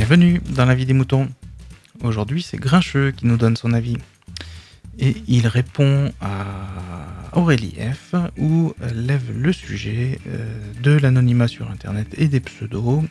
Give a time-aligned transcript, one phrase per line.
[0.00, 1.28] Bienvenue dans la vie des moutons.
[2.02, 3.98] Aujourd'hui, c'est Grincheux qui nous donne son avis.
[4.98, 6.46] Et il répond à
[7.34, 10.46] Aurélie F, où lève le sujet euh,
[10.82, 13.04] de l'anonymat sur Internet et des pseudos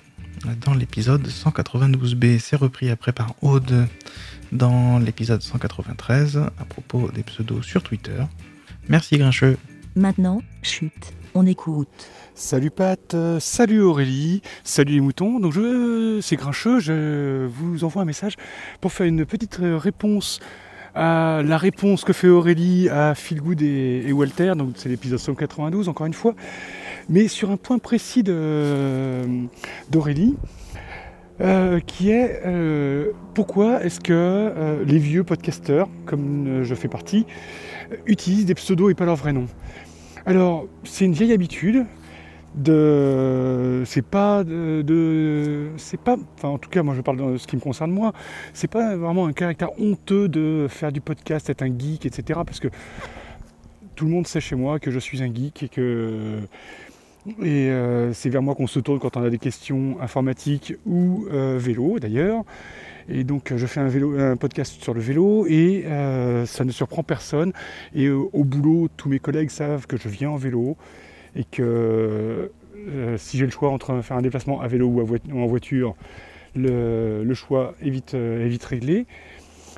[0.66, 2.40] dans l'épisode 192b.
[2.40, 3.86] C'est repris après par Aude
[4.52, 8.24] dans l'épisode 193 à propos des pseudos sur Twitter.
[8.88, 9.58] Merci Grincheux.
[9.96, 11.88] Maintenant, chute, on écoute.
[12.36, 15.40] Salut Pat, euh, salut Aurélie, salut les moutons.
[15.40, 18.36] Donc je, c'est Grincheux, je vous envoie un message
[18.82, 20.40] pour faire une petite euh, réponse
[20.96, 24.54] à la réponse que fait Aurélie à Philgood et, et Walter.
[24.58, 26.34] Donc c'est l'épisode 192 encore une fois,
[27.10, 29.24] mais sur un point précis de,
[29.90, 30.36] d'Aurélie.
[31.42, 36.90] euh, qui est euh, pourquoi est-ce que euh, les vieux podcasteurs, comme euh, je fais
[36.90, 37.26] partie,
[37.92, 39.48] euh, utilisent des pseudos et pas leur vrai nom.
[40.30, 41.88] Alors, c'est une vieille habitude
[42.54, 47.48] de c'est pas de, c'est pas enfin en tout cas moi je parle de ce
[47.48, 48.14] qui me concerne moi
[48.54, 52.60] c'est pas vraiment un caractère honteux de faire du podcast être un geek etc parce
[52.60, 52.68] que
[53.96, 56.40] tout le monde sait chez moi que je suis un geek et que
[57.42, 61.26] et euh, c'est vers moi qu'on se tourne quand on a des questions informatiques ou
[61.32, 62.44] euh, vélo d'ailleurs
[63.10, 66.72] et donc je fais un, vélo, un podcast sur le vélo et euh, ça ne
[66.72, 67.54] surprend personne
[67.94, 70.78] et euh, au boulot tous mes collègues savent que je viens en vélo
[71.36, 72.52] et que
[72.88, 75.96] euh, si j'ai le choix entre faire un déplacement à vélo ou, à en voiture,
[76.56, 79.06] le, choix est vite, euh, réglé.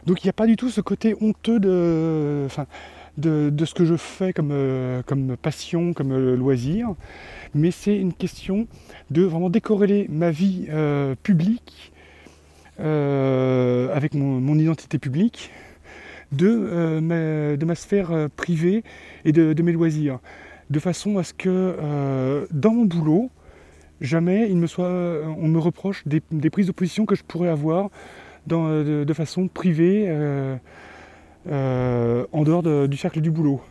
[0.05, 4.33] Donc il n'y a pas du tout ce côté honteux de, ce que je fais
[4.33, 5.01] comme, euh,
[5.41, 6.89] passion, comme euh, loisir,
[7.53, 8.67] mais c'est une question
[9.09, 11.91] de vraiment décorréler ma vie euh, publique
[12.79, 13.20] euh,
[13.93, 15.51] avec mon, identité publique
[16.31, 18.83] de, euh, ma, de ma sphère euh, privée
[19.25, 20.19] et de, mes loisirs
[20.69, 23.29] de façon à ce que euh, dans mon boulot,
[23.99, 24.89] jamais il me soit,
[25.37, 27.89] on me reproche des, prises de position que je pourrais avoir
[28.47, 30.09] de, façon privée
[31.49, 33.61] en dehors de- du cercle du boulot.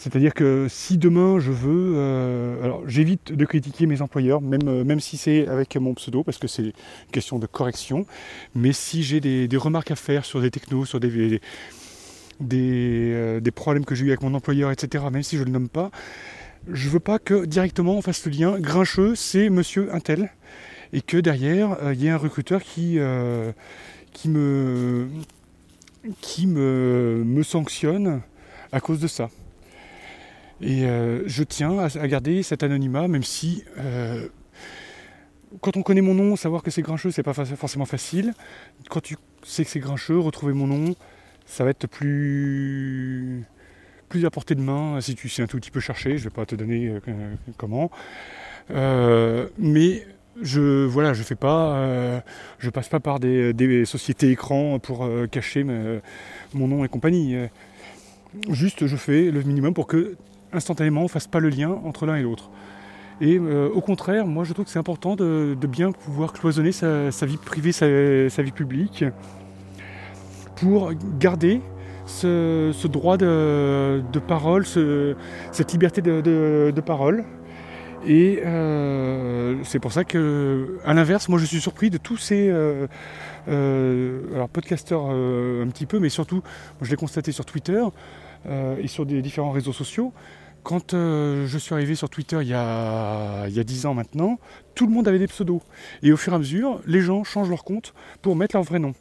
[0.00, 4.82] C'est-à-dire que si demain je veux, euh, alors j'évite de critiquer mes employeurs, même, euh,
[4.82, 6.72] même si c'est avec mon pseudo, parce que c'est une
[7.12, 8.06] question de correction,
[8.54, 11.40] mais si j'ai des, remarques à faire sur des technos, sur des, des,
[12.40, 15.52] des, euh, problèmes que j'ai eu avec mon employeur, etc., même si je ne le
[15.52, 15.90] nomme pas,
[16.66, 18.58] je veux pas que directement on fasse le lien.
[18.58, 20.30] Grincheux, c'est monsieur Intel.
[20.94, 22.98] Et que derrière, il y ait un recruteur qui,
[24.12, 25.08] qui, me,
[26.22, 28.22] qui me, me sanctionne
[28.72, 29.28] à cause de ça.
[30.62, 34.28] Et euh, je tiens à, garder cet anonymat, même si euh,
[35.60, 38.34] quand on connaît mon nom, savoir que c'est Grincheux, c'est pas forcément facile.
[38.90, 40.94] Quand tu sais que c'est Grincheux, retrouver mon nom,
[41.46, 43.44] ça va être plus
[44.08, 46.18] plus à portée de main si tu sais un tout petit peu chercher.
[46.18, 47.90] Je vais pas te donner euh, comment,
[48.68, 50.06] mais
[50.42, 52.22] je voilà, je fais pas,
[52.58, 55.64] je passe pas par des, sociétés écrans pour cacher
[56.52, 57.36] mon nom et compagnie.
[58.48, 60.16] Juste, je fais le minimum pour que
[60.52, 62.50] instantanément on fasse pas le lien entre l'un et l'autre.
[63.20, 67.10] Et euh, au contraire, moi je trouve que c'est important de, bien pouvoir cloisonner sa,
[67.26, 69.04] vie privée, sa, vie publique,
[70.56, 71.60] pour garder
[72.06, 75.14] ce, droit de, parole, ce-
[75.52, 77.24] cette liberté de, parole.
[78.06, 82.48] Et euh, c'est pour ça que, à l'inverse, moi je suis surpris de tous ces
[82.48, 82.86] euh,
[83.46, 86.42] alors podcasteurs euh, un petit peu, mais surtout,
[86.80, 87.82] je l'ai constaté sur Twitter
[88.46, 90.12] euh, et sur des différents réseaux sociaux.
[90.62, 93.94] Quand euh, je suis arrivé sur Twitter il y, a, il y a 10 ans
[93.94, 94.38] maintenant,
[94.74, 95.62] tout le monde avait des pseudos.
[96.02, 98.78] Et au fur et à mesure, les gens changent leur compte pour mettre leur vrai
[98.78, 98.94] nom.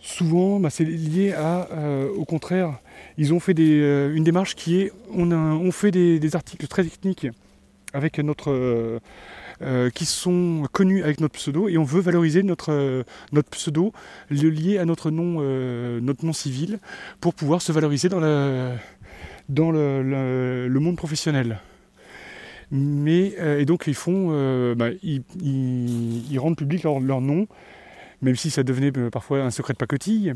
[0.00, 2.78] Souvent, bah, c'est lié à, euh, au contraire,
[3.18, 7.26] ils ont fait euh, une démarche qui est, on, fait des articles très techniques
[7.92, 9.00] avec notre, euh,
[9.62, 13.02] euh, qui sont connus avec notre pseudo et on veut valoriser notre, euh,
[13.32, 13.92] notre pseudo,
[14.30, 15.40] le à notre nom,
[16.00, 16.78] notre nom civil
[17.20, 18.20] pour pouvoir se valoriser dans,
[19.48, 21.60] dans le, monde professionnel.
[22.72, 27.46] Mais, et donc ils font, bah, ils, rendent public leur, leur nom,
[28.22, 30.34] même si ça devenait parfois un secret de pacotille.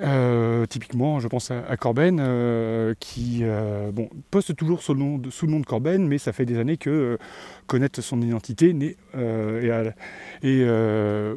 [0.00, 5.18] Euh, typiquement, je pense à, Corben, euh, qui euh, bon, poste toujours sous le, nom
[5.18, 7.18] de, Corben, mais ça fait des années que
[7.66, 9.94] connaître son identité n'est euh,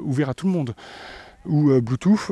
[0.03, 0.75] ouvert à tout le monde.
[1.45, 2.31] Ou Bluetooth,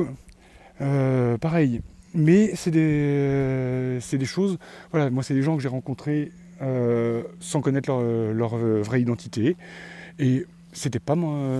[1.40, 1.80] pareil.
[2.14, 4.58] Mais c'est des, des choses,
[4.92, 6.30] voilà, moi c'est des gens que j'ai rencontrés
[7.40, 9.56] sans connaître leur, leur, vraie identité.
[10.20, 11.16] Et c'était pas,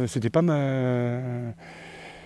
[0.06, 1.20] c'était pas ma,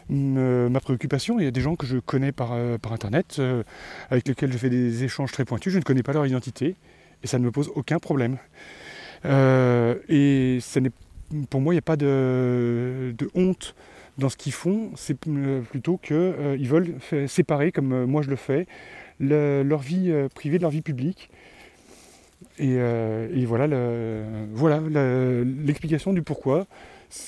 [0.08, 1.38] ma, ma préoccupation.
[1.38, 3.62] Il y a des gens que je connais par, euh, internet, euh,
[4.10, 6.76] avec lesquels je fais des échanges très pointus, je ne connais pas leur identité,
[7.22, 8.38] et ça ne me pose aucun problème.
[9.24, 10.90] Euh, et ce n'est
[11.50, 13.74] pour moi, il n'y a pas de, honte
[14.18, 16.94] dans ce qu'ils font, c'est euh, plutôt qu'ils euh, ils veulent
[17.26, 18.66] séparer, comme euh, moi je le fais,
[19.18, 21.30] leur vie privée de leur vie publique.
[22.58, 22.76] Et,
[23.46, 23.66] voilà,
[24.52, 24.80] voilà
[25.44, 26.66] l'explication du pourquoi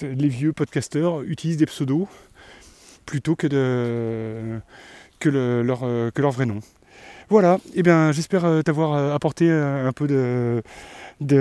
[0.02, 2.08] les vieux podcasteurs utilisent des pseudos
[3.06, 4.60] plutôt que, de,
[5.20, 5.80] que, leur,
[6.12, 6.60] que leur vrai nom.
[7.28, 10.62] Voilà, et eh bien j'espère t'avoir apporté un peu de,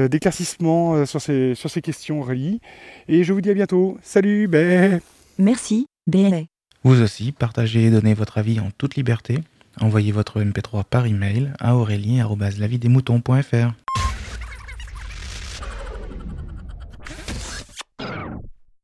[0.07, 2.59] d'éclaircissement sur ces, sur ces questions, Aurélie.
[3.07, 3.97] Et je vous dis à bientôt.
[4.01, 5.00] Salut, ben
[5.38, 6.44] Merci, BLA.
[6.83, 9.39] Vous aussi, partagez et donnez votre avis en toute liberté.
[9.81, 13.73] Envoyez votre MP3 par email à aurélie.lavidesmoutons.fr.